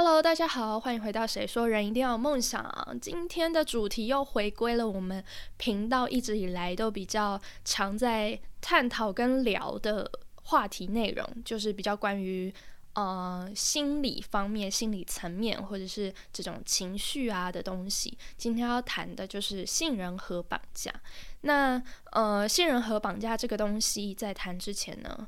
[0.00, 2.62] Hello，大家好，欢迎回到《谁说人一定要有梦想》。
[3.00, 5.22] 今天的主题又回归了我们
[5.56, 12.54] 频道一直以来都比较常在探讨跟聊的话题内容，就是比较关于
[12.92, 18.16] 呃心理方面、心理层面或者是这种情绪啊的东西。
[18.36, 20.94] 今天要谈的就是杏仁核绑架。
[21.40, 25.26] 那呃，杏仁核绑架这个东西，在谈之前呢，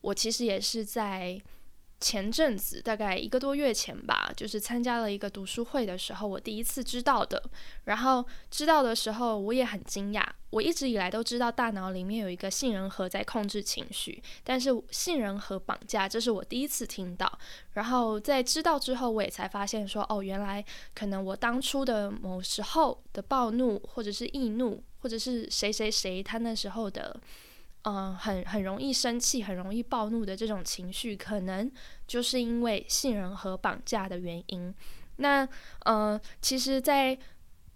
[0.00, 1.42] 我其实也是在。
[2.02, 7.40] 前阵子大概一个多月前吧，就是参加了一个读书会的时候，我第一次知道的。
[7.84, 10.26] 然后知道的时候，我也很惊讶。
[10.50, 17.38] 我一直以来都知道大脑里面有一个杏仁核在控制情绪，但是杏仁核绑架，这是我第一次听到。
[17.74, 20.62] 然后在知道之后，我也才发现说，哦，原来
[20.94, 27.18] 可能我当初的某时候的暴怒，或者是易怒，或者是谁谁谁他那时候的。
[27.84, 31.68] 嗯，很很容易生气、很容易暴怒的这种情绪，可能
[32.06, 34.72] 就是因为杏仁核绑架的原因。
[35.16, 35.48] 那
[35.84, 37.18] 呃，其实在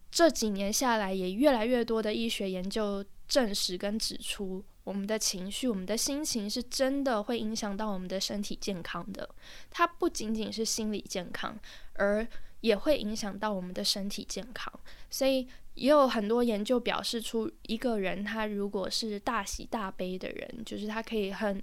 [0.09, 9.29] 这几年下来，也越来越多的医学研究证实跟指出，我们的情绪、我们的心情是真的会影响到我们的身体健康的。
[9.71, 11.59] 它不仅仅是心理健康，
[11.95, 12.25] 而
[12.61, 14.73] 也会影响到我们的身体健康。
[15.11, 15.49] 所以。
[15.77, 21.63] 也有很多研究表示出，一个人他如果是大喜大悲的人，就是他可以很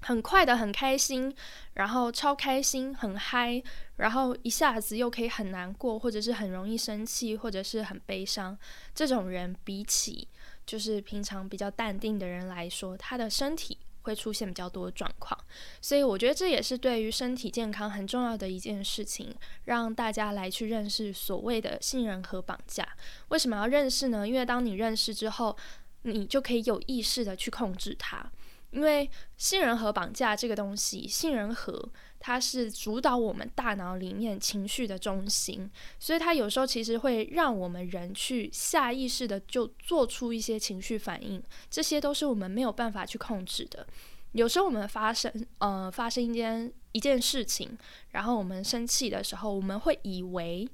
[0.00, 1.34] 很快的很开心，
[1.74, 3.62] 然后超开心很嗨，
[3.96, 8.56] 然后一下子又可以很难过，或者是很容易生气，或者是很悲伤。
[8.94, 10.28] 这种人比起
[10.64, 13.78] 就是平常比较淡定的人来说，他的身体。
[14.06, 15.36] 会出现比较多的状况，
[15.80, 22.86] 所以我觉得这也是对于身体健康很重要的一件事情，让大家来去认识所谓的信任和绑架。
[23.28, 24.26] 为什么要认识呢？
[24.26, 25.56] 因为当你认识之后，
[26.02, 28.30] 你就可以有意识的去控制它。
[28.70, 43.86] 因为杏仁核绑架这个东西，杏仁核它是主导我们大脑里面情绪的中心，所以它有时候其实会让我们人去下意识的就做出一些情绪反应，这些都是我们没有办法去控制的。
[44.32, 47.78] 有时候我们发生呃发生一件一件事情，
[48.10, 50.68] 然后我们生气的时候，我们会以为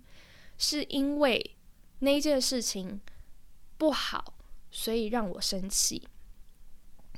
[0.58, 1.54] 是因为
[2.00, 3.00] 那一件事情
[3.78, 4.34] 不好，
[4.70, 6.02] 所以让我生气。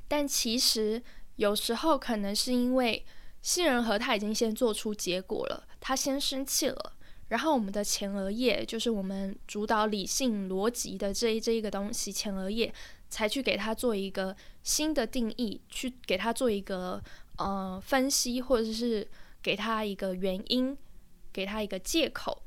[0.06, 1.02] 但其实
[1.36, 3.04] 有时候可能是因为
[3.42, 6.92] 杏仁核他已经先做出结果了，他先生气了，
[7.28, 12.72] 然后我们的前额叶就是我们主导理性逻辑的这一这一个东西，前额叶
[13.08, 17.02] 才去给他做一个新的定义，去给他做一个
[17.36, 19.06] 呃分析，或者是
[19.42, 20.76] 给他一个原因，
[21.32, 22.42] 给他一个借口，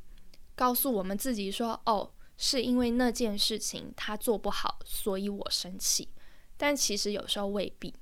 [0.55, 6.09] 告诉我们自己说，哦，是因为那件事情他做不好，所以我生气。
[6.57, 7.93] 但其实有时候未必，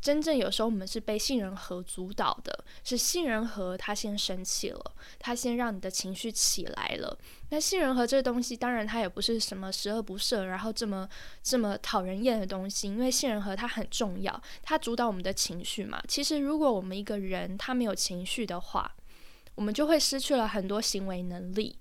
[0.00, 7.18] 真正有时候我们是被杏仁核主导的，是杏仁核它先生气了，它先让你的情绪起来了。
[7.50, 11.06] 那杏仁核这个东西，当然它也不是什么十恶不赦，然后这么
[11.42, 16.02] 这么讨人厌的东西，因为杏仁核它很重要，它主导我们的情绪嘛。
[16.08, 18.96] 其实如果我们一个人他没有情绪的话，
[19.54, 21.76] 我们就会失去了很多行为能力。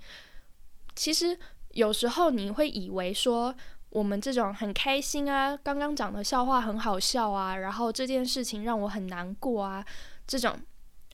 [0.93, 1.39] 其实
[1.71, 3.55] 有时候你会以为说。
[3.89, 9.83] 我们这种很开心啊，刚刚讲的笑话很好笑啊，然后这件事情让我很难过啊，
[10.27, 10.55] 这种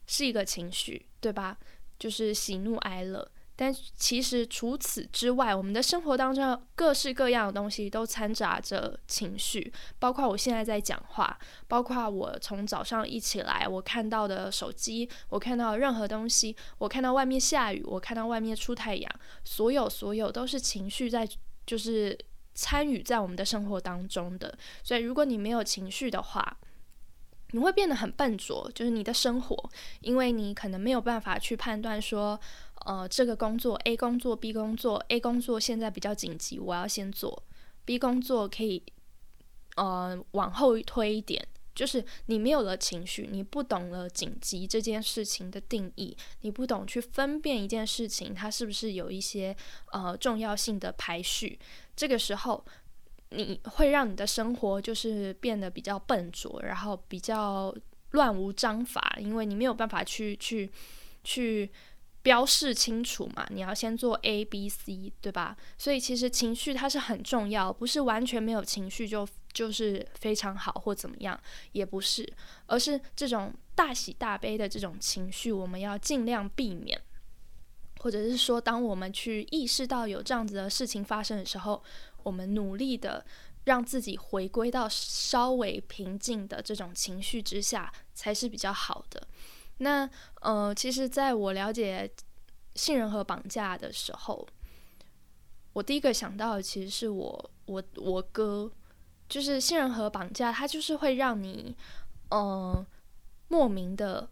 [0.07, 1.57] 是一个情绪，对吧？
[1.97, 3.31] 就是喜怒哀乐。
[3.55, 19.09] 但其实除此之外，我们的生活当中各式各样的东西都掺杂着情绪，包括我现在在讲话，包括我从早上一起来，我看到的手机，我看到任何东西，我看到外面下雨，我看到外面出太阳，
[19.45, 21.25] 所有所有都是情绪在，
[21.65, 22.17] 就是。
[22.55, 26.57] 参与在我们的生活当中的，所以如果你没有情绪的话，
[27.51, 29.69] 你会变得很笨拙，就是你的生活，
[30.01, 32.39] 因为你可能没有办法去判断说，
[32.85, 37.43] 呃，这个工作 A 工作 B 工作 A 工作现在比较紧急，我要先做
[37.85, 38.81] ，B 工作可以
[39.75, 41.47] 呃往后推一点。
[41.75, 49.55] 就是你没有了情绪，你不懂了紧急这件事情的定义，你不懂去分辨一件事情它是不是有一些
[49.91, 51.59] 呃重要性的排序，
[51.95, 52.65] 这个时候
[53.31, 57.75] 你会让你的生活就是变得比较笨拙，然后比较
[58.11, 60.71] 乱无章法，因为你没有办法去去
[61.23, 61.69] 去
[62.25, 65.55] 标示清楚嘛，你要先做 A B C 对吧？
[65.77, 69.25] 所以其实情绪它是很重要，不是完全没有情绪就。
[69.55, 71.39] 就是非常好或怎么样，
[71.71, 72.29] 也不是，
[72.65, 76.99] 而是这种大喜大悲的这种情绪，我们要尽量避免，
[78.01, 81.81] 或者是说，当我们去意识到有这样子的事情发生的时候，
[82.23, 83.25] 我们努力的
[83.63, 89.25] 让自己回归到稍微平静的这种情绪之下，才是比较好的。
[89.77, 90.09] 那
[90.41, 92.09] 呃，其实在我了解
[92.75, 94.47] 杏仁核绑架的时候，
[95.73, 98.71] 我第一个想到的其实是我我我哥，
[99.27, 101.75] 就是杏仁核绑架，它就是会让你
[102.29, 102.85] 呃
[103.49, 104.29] 莫名的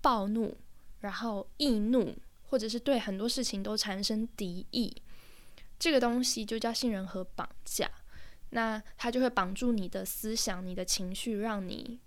[0.00, 0.56] 暴怒，
[1.00, 2.14] 然后易怒，
[2.48, 4.94] 或者是对很多事情都产生敌意。
[5.78, 7.90] 这个东西就叫杏仁核绑架，
[8.50, 11.98] 那它就会绑住你的思想、你的情绪，让你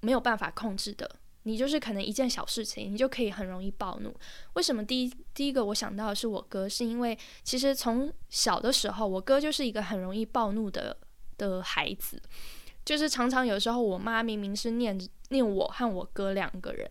[0.00, 1.18] 没有办法控制的。
[1.44, 4.14] 你就是可能一件小事情，你就可以很容易暴怒。
[4.52, 6.68] 为什么第一第一个我想到的是我哥？
[6.68, 10.96] 是因为其实从小的时候，我哥就是一个很容易暴怒的
[11.36, 12.22] 的孩子。
[12.84, 14.98] 就是常常有时候，我妈明明是念
[15.28, 16.90] 念我和我哥两个人，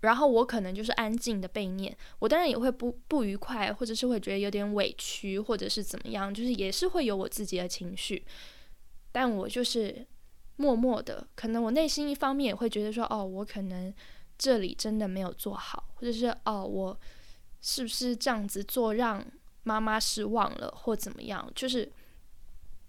[0.00, 8.24] 然后我可能就是安静的被念，我当然也会不不愉快，或者是会觉得有点委屈，或者是怎么样，就是也是会有我自己的情绪，
[9.12, 10.06] 但我就是。
[10.56, 13.92] 默默的，可能我内心一方面也会觉得说，哦，我可能
[14.38, 16.98] 这里真的没有做好，或者是哦，我
[17.60, 19.24] 是不是这样子做让
[19.64, 21.50] 妈妈失望了，或怎么样？
[21.54, 21.90] 就是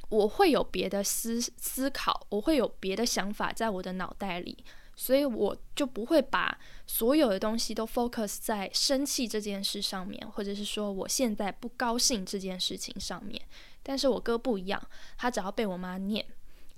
[0.10, 4.58] 我会有别的思思考，我会有别的想法在我的脑袋里，
[4.96, 13.42] 所以我就不会把所有的东西都 focus 在生气这件事上面，或者是说我现在不高兴这件事情上面。
[13.84, 14.82] 但是我哥不一样，
[15.18, 16.26] 他只要被我妈念。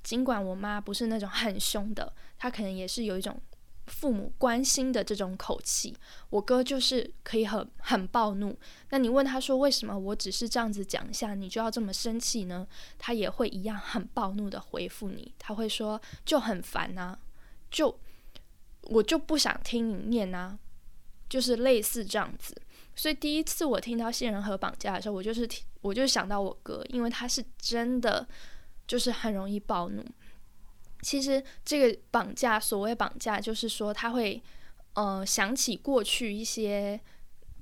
[0.09, 3.39] 尽管我妈不是那种很凶的，她可能也是有一种
[3.85, 5.95] 父母关心的这种口气。
[6.31, 8.57] 我哥就是可以很很暴怒。
[8.89, 12.67] 那你问他说为什么我只是这样子讲一下，你就要这么生气呢？
[12.97, 15.31] 他也会一样很暴怒的回复你。
[15.37, 17.15] 他会说就很烦啊，
[17.69, 17.95] 就
[18.81, 20.57] 我就不想听你念啊，
[21.29, 22.59] 就是类似这样子。
[22.95, 25.47] 所以第一次我听到杏仁核绑架的时候，我就是
[25.81, 28.27] 我就想到我哥，因为他是真的。
[28.89, 30.03] 就是很容易暴怒。
[31.03, 34.41] 其实这个绑架，所谓绑架，就是说他会，
[34.93, 36.99] 呃，想起过去一些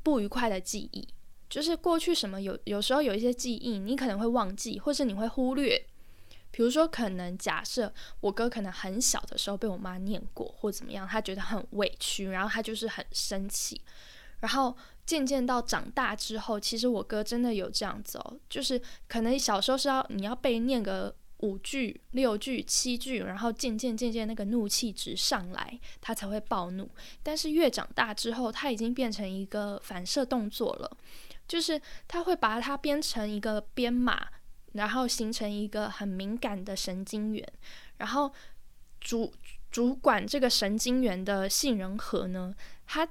[0.04, 1.06] 不愉快的记忆。
[1.50, 5.86] 就是过去什么有有时候有一些记忆，你可能会忘记，或是你会忽略。
[6.50, 13.82] 比如说，可能假设我哥可能很小的时候被我妈念过，或怎么样，他觉得很委屈，然后他就是很生气，
[14.40, 14.74] 然后。
[15.08, 26.90] 渐渐到长大之后，其实我哥真的有这样子哦，就是可能小时候是要你要被念个五句、六句、七句，然后渐渐渐渐那个怒气值上来，他才会暴怒。
[27.24, 30.98] 但是越长大之后，他已经变成一个反射动作了，
[31.48, 34.28] 就是他会把它编成一个编码，
[34.74, 37.48] 然后形成一个很敏感的神经元，
[37.96, 38.30] 然后
[39.00, 39.34] 主
[39.72, 42.54] 主管这个神经元的杏仁核呢，
[42.86, 43.08] 它。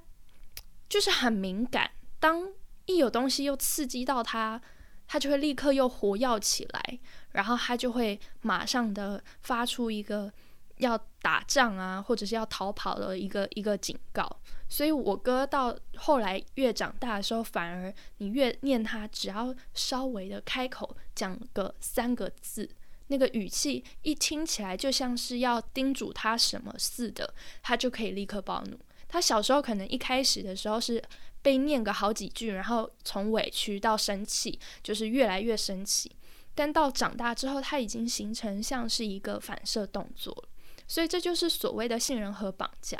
[0.88, 1.90] 就是很敏感，
[2.20, 2.48] 当
[2.86, 4.60] 一有东西又刺激到他，
[5.08, 6.98] 他就会立刻又活跃起来，
[7.32, 10.32] 然后他就会马上的发出一个
[10.78, 14.28] 要打仗啊，或者是要逃跑的一个一个警告。
[14.68, 22.68] 所以我哥到后来越长大的时候，反而你越念他，只要稍微的开口讲个三个字，
[23.06, 27.32] 那个语气一听起来就像是要叮嘱他什么似的，
[27.62, 28.78] 他就可以立刻暴怒。
[29.08, 31.02] 他小时候可能一开始的时候是
[31.40, 36.10] 被念个好几句，然后从委屈到生气，就是越来越生气。
[36.54, 40.44] 但到长大之后，他已经形成像是一个反射动作。
[40.88, 42.96] 所以这就是所谓的杏仁核绑架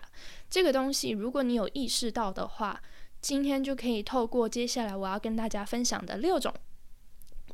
[0.48, 1.10] 这个东西。
[1.10, 2.80] 如果你有意识到的话，
[3.20, 6.54] 今天就可以透过接下来我要跟大家分享的六种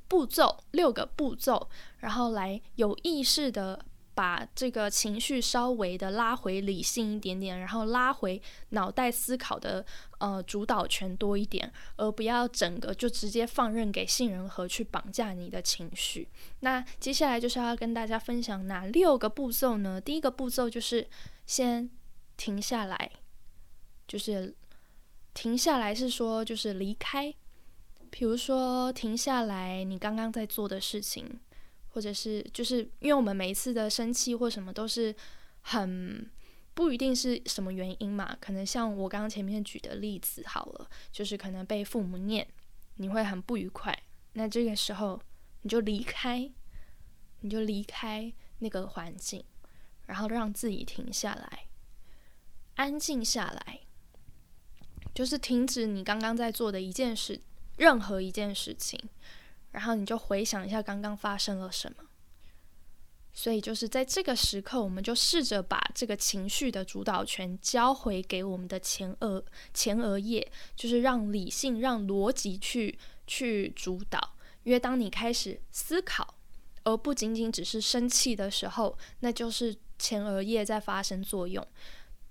[0.09, 1.68] 步骤，六个步骤，
[1.99, 3.85] 然后来有意识的。
[4.14, 8.40] 把这个情绪稍微的拉回理性一点点，然后拉回
[8.71, 9.85] 脑袋思考的
[10.19, 16.28] 呃主导权多一点，而不要整个就直接放任给杏仁核去绑架你的情绪。
[16.61, 20.00] 那接下来就是要跟大家分享哪六个步骤呢？
[20.00, 21.09] 第一个步骤就是
[21.47, 21.88] 先
[22.37, 23.11] 停下来，
[24.07, 24.54] 就是
[25.33, 27.35] 停下来是说就是离开，
[28.11, 31.40] 比如说停下来你刚刚在做的事情。
[31.92, 35.14] 或者是就是因为我们每一次的生气或什么都是
[35.61, 36.30] 很
[36.75, 42.46] 不一定是什么原因嘛，可能像我刚刚前面举的例子好了，就是可能被父母念，
[42.96, 43.96] 你会很不愉快，
[44.32, 45.20] 那这个时候
[45.61, 46.50] 你就离开，
[47.40, 49.44] 你就离开那个环境，
[50.06, 51.66] 然后让自己停下来，
[52.76, 53.80] 安静下来，
[55.14, 57.42] 就是停止你刚刚在做的一件事，
[57.76, 58.99] 任何一件事情。
[59.73, 62.05] 然后你就回想一下刚刚发生了什么，
[63.33, 74.37] 所以就是在这个时刻，我们就试着把这个情绪的主导权交回给我们的前额前额叶，就是让理性、让逻辑去去主导。
[74.64, 76.35] 因为当你开始思考，
[76.85, 81.67] 而不仅仅只是生气的时候，那就是前额叶在发生作用。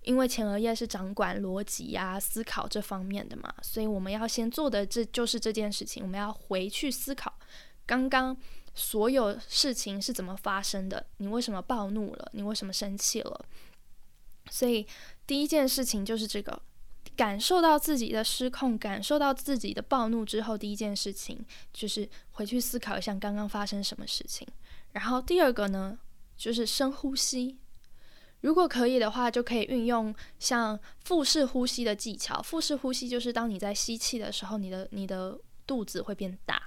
[0.04, 7.32] 因为前额叶是掌管逻辑呀、思考这方面的嘛，所以我们要先做的这就是这件事情，我们要回去思考
[7.86, 8.36] 刚刚
[8.74, 13.46] 所有事情是怎么发生的，你为什么暴怒了，你为什么生气了？
[14.50, 14.88] 所以
[15.28, 16.62] 第一件事情就是这个，
[17.16, 24.48] 感受到自己的失控，感受到自己的暴怒之后，第一件事情就是回去思考一下刚刚发生什么事情。
[24.94, 26.00] 然后第二个呢，
[26.36, 27.58] 就是深呼吸。
[28.42, 32.42] 如果可以的话，就可以运用像腹式呼吸的技巧。
[32.42, 36.62] 腹式呼吸就是当你在吸气的时候，你的你的肚子会变大，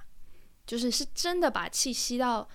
[0.65, 2.47] 就是是真的把气吸到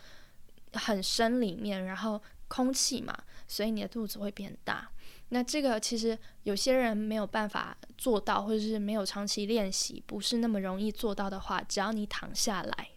[0.72, 4.90] 很深里面，然后空气嘛，所以你的肚子会变大。
[5.32, 12.88] 那这个其实有些人没有办法做到，或者是没有长期练习，不是那么容易做到的话，只要你躺下来，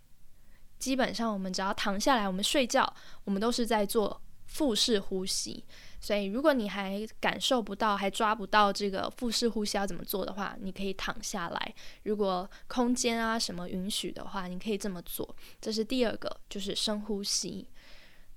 [0.79, 2.91] 基本上我们只要躺下来，我们睡觉，
[3.25, 5.63] 我们都是在做腹式呼吸。
[6.03, 11.75] 所以，如果你还感受不到、还抓不到这个腹式呼吸要怎么做的话，你可以躺下来。
[12.03, 15.33] 如果空间啊什么允许的话，你可以这么做。
[15.61, 17.69] 这是第二个，就是深呼吸，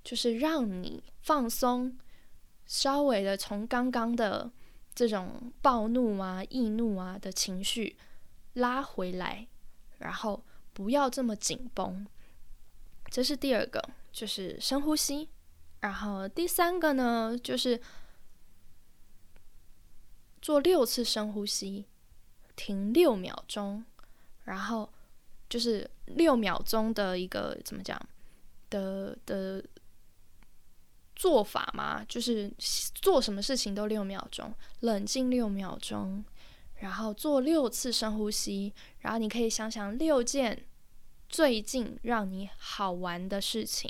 [0.05, 1.99] 就是让你放松，
[2.67, 4.49] 稍微的从刚刚的
[4.95, 7.97] 这种暴怒啊、易怒啊的情绪
[8.53, 9.45] 拉回来，
[9.99, 10.41] 然后
[10.73, 12.07] 不要这么紧绷。
[13.11, 13.83] 这是第二个，
[14.13, 15.29] 就是深呼吸。
[15.87, 17.81] 然后第三个呢，就是
[20.43, 21.87] 做六次深呼吸，
[22.57, 23.85] 停六秒钟，
[24.43, 24.93] 然后
[25.49, 27.97] 就是六秒钟的一个怎么讲
[28.69, 29.65] 的的
[31.15, 32.53] 做法嘛，就是
[32.93, 36.25] 做什么事情都六秒钟，冷静六秒钟，
[36.81, 40.67] 然后做六次深呼吸，然后你可以想想六件
[41.29, 43.89] 最近让你好玩的事情，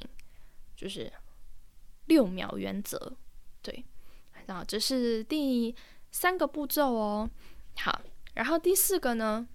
[0.76, 1.11] 就是。
[2.07, 3.17] 六秒原则，
[3.63, 3.85] 对，
[4.47, 5.75] 然后这是第
[6.11, 7.31] 三个步骤哦。
[7.77, 8.01] 好，
[8.35, 9.47] 然后第四个呢，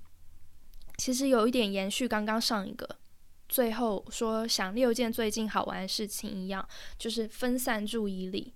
[0.98, 2.98] 其实有一点延续刚刚上一个，
[3.50, 6.68] 最后说想六件最近好玩的事情一样，
[6.98, 8.54] 就是分散注意力，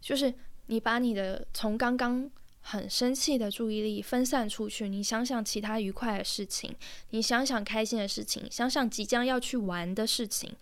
[0.00, 0.32] 就是
[0.66, 2.30] 你把你的从刚刚
[2.60, 6.76] 很生气的注意力分散出去，你想想其他愉快的事情，
[7.08, 10.54] 你想想开心的事情，想想即将要去玩的事情。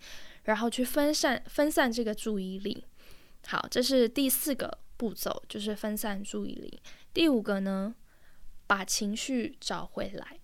[0.49, 2.83] 然后去分散分散这个注意力，
[3.45, 6.81] 好，这是第四个步骤，就是分散注意力。
[7.13, 7.93] 第五个呢，
[8.65, 10.39] 把情绪找回来，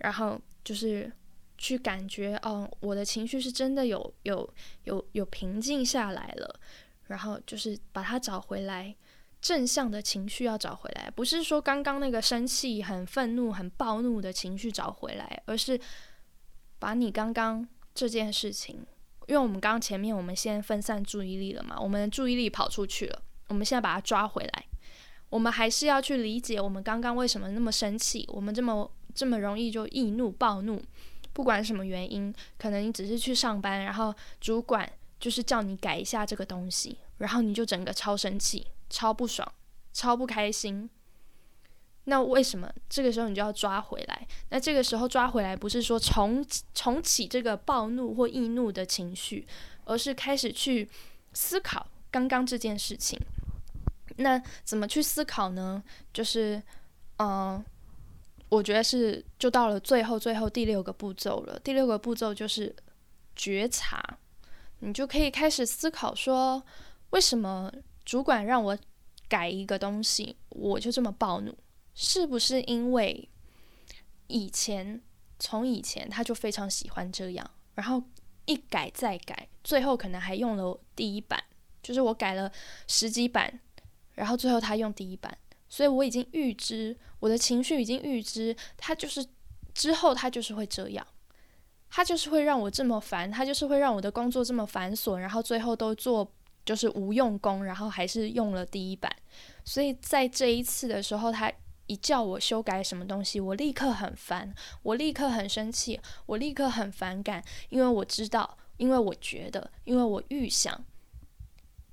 [0.00, 1.10] 然后就是
[1.56, 6.60] 去感觉哦，我的情绪是真的有有有有平静下来了，
[7.06, 8.94] 然后就是把它找回来，
[9.40, 15.80] 正向的情绪要找回来，不是说刚刚那个生气、很愤怒、很暴怒的情绪找回来，而是
[16.78, 18.86] 把你刚刚这件事情。
[19.28, 24.64] 因为我们刚刚前面我们先分散注意力了嘛，我们的注意力跑出去了，我们现在把它抓回来，
[25.28, 30.82] 我们还是要去理解我们刚刚为什么那么生气，我们这么这么容易就易怒暴怒，
[31.34, 39.46] 不管什么原因，可能你只是去上班，然后主管就是叫你改一下这个东西，然后你就整个超生气、超不爽、
[39.92, 40.88] 超不开心。
[42.10, 44.26] 那为什么这个时候你就要抓回来？
[44.48, 49.46] 那这个时候抓回来不是说重重启这个暴怒或易怒的情绪，
[49.84, 50.88] 而是开始去
[51.34, 53.20] 思考刚刚这件事情。
[54.16, 55.82] 那怎么去思考呢？
[56.10, 56.62] 就是，
[57.18, 57.62] 嗯，
[58.48, 61.58] 我觉得是就到了最后最后第六个步骤了。
[61.58, 62.74] 第六个步骤就是
[63.36, 64.02] 觉察，
[64.78, 66.62] 你就可以开始思考说，
[67.10, 67.70] 为什么
[68.06, 68.78] 主管让我
[69.28, 71.54] 改一个东西，我就这么暴怒？
[72.00, 73.28] 是不是因为
[74.28, 75.02] 以前
[75.40, 78.00] 从以前他就非常喜欢这样，然后
[78.44, 81.42] 一改再改，最后可能还用了第一版，
[81.82, 82.52] 就是我改了
[82.86, 83.58] 十几版，
[84.14, 85.36] 然后最后他用第一版，
[85.68, 89.26] 所以我已经预知我的情绪已经预知，他就是
[89.74, 91.04] 之后他就是会这样，
[91.90, 96.32] 他就是会让我这么烦，他就是会让我的工作这么繁琐，然后最后都做
[96.64, 99.12] 就是无用功，然后还是用了第一版，
[99.64, 101.52] 所以在这一次的时候他。
[101.88, 104.54] 一叫我修改什么东西，我立刻很烦，
[104.84, 110.84] 我立刻很生气，我立刻很反感，因为我知道，因为我觉得，因为我预想，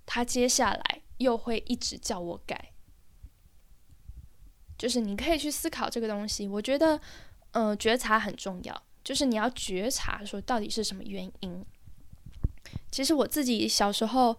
[0.05, 2.71] 他接下来又会一直叫我改。
[4.77, 6.99] 就是你可以去思考这个东西，我觉得，
[7.51, 11.65] 嗯，觉察很重要，就是你要觉察说到底是什么原因。
[12.91, 14.37] 其实我自己小时候，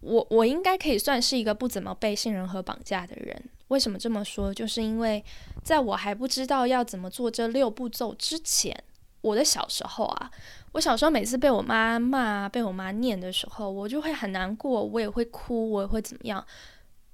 [0.00, 3.48] 我我应该可以算是一个不怎么被信任和绑架的人。
[3.68, 4.52] 为什么这么说？
[4.52, 5.24] 就是因为
[5.62, 8.76] 在我还不知道要怎么做这六步骤之前，
[9.20, 10.30] 我的小时候啊，
[10.72, 16.44] 我小时候每次被我妈骂、被我妈念的时候，我就会很难过，我也会哭，我也会怎么样。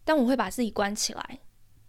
[0.05, 1.39] 但我会把自己关起来，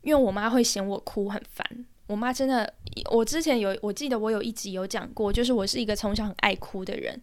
[0.02, 1.86] 因为我妈会嫌我哭很烦。
[2.08, 2.72] 我妈真的，
[3.12, 7.20] 我之前有，我记得我有一集有讲过，就是我是一个从小很爱哭的人，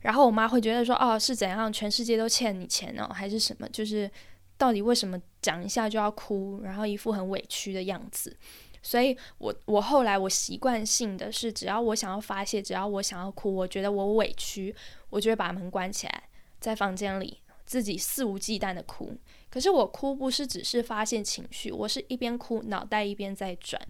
[0.00, 3.66] 然后我妈会觉得说，哦，是怎样，全世界都欠你钱哦，还是什么？
[3.70, 4.10] 就是
[4.58, 8.36] 到底为什么讲一下就要哭，然后一副很委屈的样子。
[8.82, 14.74] 所以我我后来我习惯性的是，只要我想要发泄，只要我想要哭，我觉得我委屈，
[15.10, 16.28] 我就会把门关起来，
[16.60, 19.12] 在房间里自己肆无忌惮的哭。
[19.50, 23.80] 可是我哭不是只是发泄情绪，我是一边哭，脑袋一边在转。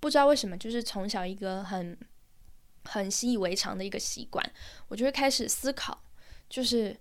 [0.00, 1.98] 不知道为什么，就是从小一个很
[2.84, 4.52] 很习以为常的一个习惯，
[4.88, 5.98] 我就会开始思考，
[6.50, 6.94] 就是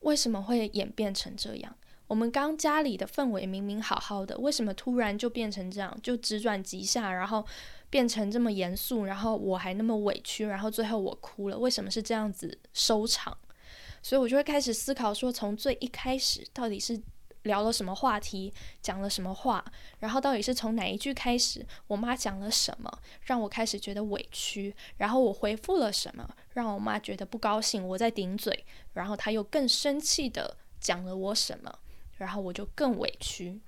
[0.00, 1.76] 为什么会演变成这样？
[2.08, 5.96] 我们刚家里的氛围明明好好的，为什么突然就变成这样？
[6.02, 7.46] 就直转急下，然后
[7.88, 13.38] 变成这么严肃，然后我还那么委屈，然后最后我哭了，为什么是这样子收场？
[14.02, 17.00] 所以我就会开始思考，说从最一开始到底是。
[17.44, 19.64] 聊了什么话题，讲了什么话，
[20.00, 21.64] 然后到底是从哪一句开始？
[21.86, 22.90] 我妈讲了什么，
[23.22, 24.74] 让我开始觉得委屈？
[24.96, 27.86] 然后我回复了什么，让我妈觉得不高兴？
[27.86, 31.72] 我在顶嘴，然后她又更生气的讲了我什么，
[32.18, 33.58] 然后我就更委屈。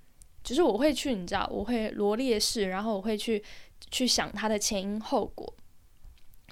[0.44, 3.42] 只是我会去，你知道，我会罗列式，然后我会去
[3.90, 5.52] 去想它的前因后果。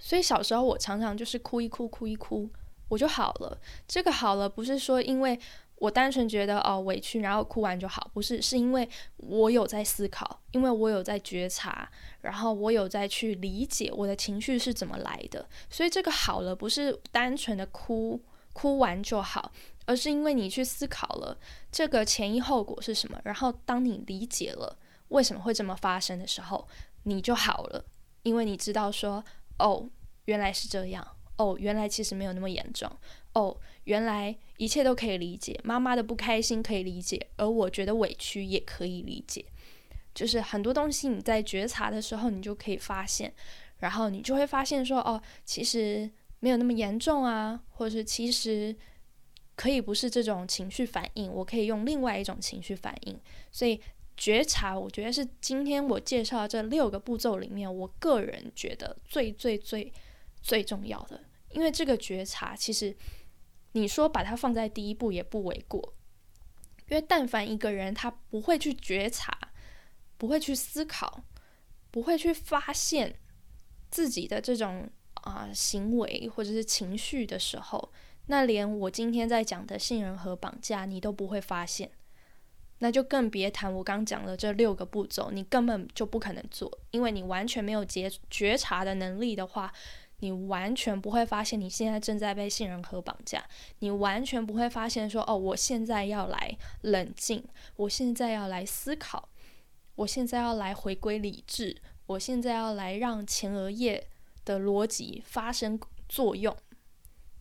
[0.00, 2.48] 所以小时候我常常就是哭一哭，哭一哭，
[2.88, 3.60] 我就好了。
[3.86, 5.38] 这个好了，不是说因为。
[5.80, 8.88] 我单纯觉得哦委屈，然后哭完就好，不是，是因为
[9.18, 11.88] 我有在思考，因为我有在觉察，
[12.22, 18.20] 然后我有在去理解我的情绪是怎么来的，所以这个好了，不是单纯的哭
[18.52, 19.52] 哭完就好，
[19.88, 21.34] 而是因为你去思考了
[21.72, 24.78] 这个前因后果是什么，然后当你理解了
[25.08, 26.68] 为什么会这么发生的时候，
[27.04, 27.82] 你就好了，
[28.22, 29.24] 因为你知道说
[29.58, 29.88] 哦
[30.26, 32.86] 原来是这样，哦原来其实没有那么严重。
[33.32, 39.42] 哦，原来一切都可以理解，妈妈的不开心可以理解，而我觉得委屈也可以理解。
[40.14, 43.32] 就是很多东西你在觉察的时候，你就可以发现，
[43.78, 46.10] 然后你就会发现说，哦，其实
[46.40, 48.74] 没有那么严重啊，或者是其实
[49.58, 53.20] 可以不是这种情绪反应，我可以用另外一种情绪反应。
[53.50, 53.80] 所以
[54.16, 59.92] 觉察，我觉得是今天我介绍这六个步骤里面，我个人觉得最最最
[60.40, 62.96] 最重要的，因为这个觉察其实。
[63.72, 65.94] 你说把它放在第一步也不为过，
[66.88, 69.38] 因为但凡一个人他不会去觉察，
[70.16, 71.22] 不会去思考，
[71.90, 73.14] 不会去发现
[73.90, 77.92] 自己的这种啊行为或者是情绪的时候，
[78.28, 81.90] 那连我今天在讲的杏仁核绑架你都不会发现，
[82.78, 89.72] 那就更别谈我刚讲的这六个步骤，你根本就不可能做，因为你完全没有觉觉察的能力的话。
[90.20, 93.40] 你完全不会发现你现在正在被杏仁核绑架，
[93.78, 97.44] 你完全不会发现说哦，我现在要来冷静，
[97.76, 99.28] 我现在要来思考，
[99.94, 104.08] 我现在要来回归理智，我现在要来让前额叶
[104.44, 106.56] 的逻辑发生作用，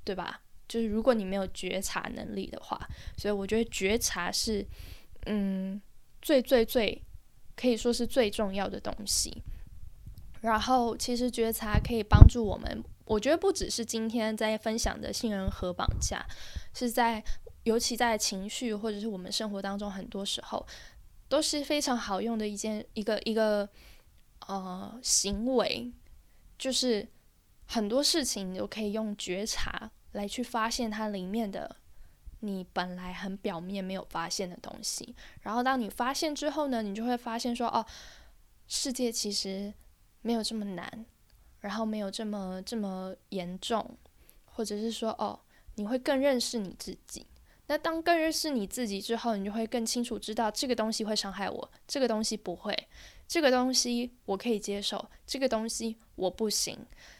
[0.03, 0.41] 对吧？
[0.67, 2.79] 就是如果你没有觉察能力的话，
[3.17, 4.65] 所以我觉得觉察是
[5.25, 5.81] 嗯
[6.21, 7.01] 最最最
[7.55, 9.41] 可以说是最重要的东西。
[10.41, 12.83] 然后，其实觉察可以帮助我们。
[13.05, 16.23] 我觉得不只是今天在分享的杏仁核绑架，
[16.73, 17.23] 是在
[17.63, 20.65] 尤其在情绪或者是我们生活当中，很多时候
[21.27, 23.67] 都是非常好用的一件一个一个
[24.47, 25.91] 呃行为，
[26.57, 27.07] 就是
[27.65, 31.75] 很多事情你都可以用觉察来去发现它里面的
[32.41, 35.15] 你本来很表面没有发现的东西。
[35.41, 37.85] 然后当你发现之后呢，你就会发现说，哦，
[38.67, 39.73] 世界其实。
[40.23, 41.05] 没有这么难，
[41.61, 43.97] 然后没有这么这么严重，
[44.43, 45.39] 或者是说，哦，
[45.75, 47.25] 你会更认识你自己。
[47.67, 52.75] 那当更认识你自己之后，你就会更清楚知道这个东西会伤害我，这个东西不会，
[53.25, 56.77] 这个东西我可以接受，这个东西我不行。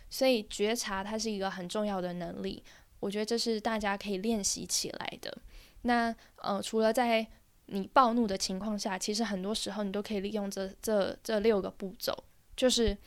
[0.09, 2.61] 所以觉察它是一个很重要的能力，
[2.99, 5.37] 我觉得这是大家可以练习起来的。
[5.83, 7.25] 那呃，除了在
[7.67, 12.13] 你暴怒的情况下，其实很多时候你都可以利用这这这六个步骤。
[12.55, 12.97] 就是，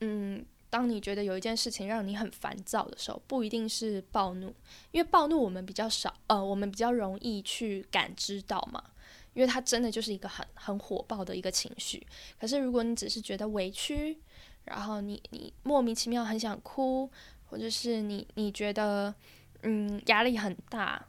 [0.00, 4.54] 嗯，当你觉得有一件事情让你很烦躁的时候，不一定是暴怒，
[4.92, 8.82] 因为暴怒我们比较少，呃，我们比较容易去感知到嘛，
[9.32, 12.06] 因为它真的就是一个很很火爆的一个情绪。
[12.38, 14.18] 可是如果你只是觉得委屈，
[14.64, 17.10] 然后你你莫名其妙很想哭，
[17.46, 19.14] 或者是你你觉得
[19.62, 21.06] 嗯压力很大，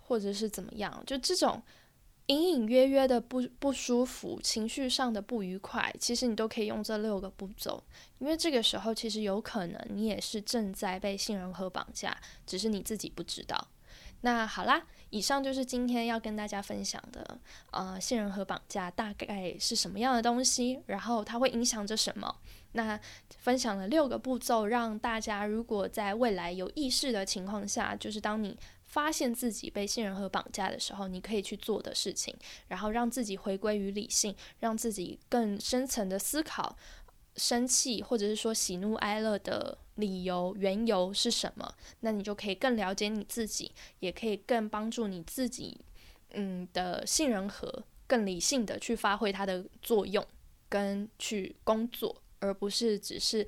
[0.00, 1.62] 或者是怎么样，就这种。
[2.28, 7.80] 隐隐约约的不不舒服，情绪上的不愉快，其实你都可以用这六个步骤，
[8.18, 13.68] 因为这个时候其实有可能你也是正在被杏仁核绑架，只是你自己不知道。
[14.22, 17.38] 那好啦，以上就是今天要跟大家分享的，
[17.70, 22.38] 呃，杏仁核绑架大概是什么样的东西，然后它会影响着什么。
[22.76, 23.00] 那
[23.38, 32.36] 分享了六个步骤，让大家如果在未来有意识的情况下，就是当你发现自己被杏仁核绑架的时候，你可以去做的事情，
[32.68, 36.76] 然后让自己回归于理性，让自己更深层的思考。
[37.38, 41.74] 生气或者是说喜怒哀乐的理由缘由是什么？
[42.00, 45.78] 那你就可以更了解你自己，也可以更帮助你自己，
[46.30, 50.26] 嗯的杏仁核更理性的去发挥它的作用，
[50.70, 53.46] 跟去工作，而不是只是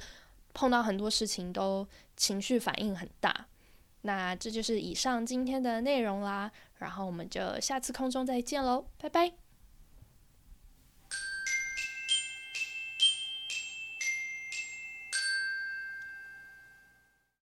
[0.53, 3.47] 碰到很多事情都情绪反应很大。
[4.03, 9.48] 那这就是以上今天的内容啦，然后我们就下次空中再见喽，拜拜。